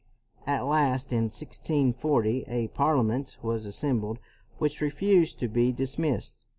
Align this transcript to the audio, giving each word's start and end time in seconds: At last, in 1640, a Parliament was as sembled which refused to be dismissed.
At 0.47 0.65
last, 0.65 1.13
in 1.13 1.25
1640, 1.25 2.45
a 2.47 2.69
Parliament 2.69 3.37
was 3.43 3.67
as 3.67 3.75
sembled 3.75 4.17
which 4.57 4.81
refused 4.81 5.37
to 5.37 5.47
be 5.47 5.71
dismissed. 5.71 6.39